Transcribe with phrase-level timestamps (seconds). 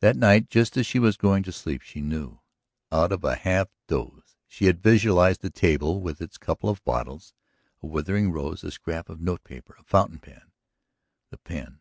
[0.00, 2.40] That night, just as she was going to sleep, she knew.
[2.90, 7.32] Out of a half doze she had visualized the table with its couple of bottles,
[7.80, 10.50] a withering rose, a scrap of note paper, a fountain pen.
[11.30, 11.78] The pen